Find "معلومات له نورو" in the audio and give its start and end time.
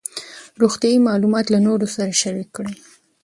1.07-1.85